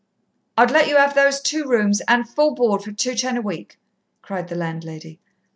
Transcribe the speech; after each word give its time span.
"I'd 0.57 0.71
let 0.71 0.87
you 0.87 0.97
'ave 0.97 1.13
those 1.13 1.39
two 1.39 1.67
rooms, 1.69 2.01
and 2.07 2.27
full 2.27 2.55
board, 2.55 2.81
for 2.81 2.91
two 2.91 3.13
ten 3.13 3.37
a 3.37 3.41
week!" 3.41 3.77
cried 4.23 4.47
the 4.47 4.55
landlady. 4.55 5.19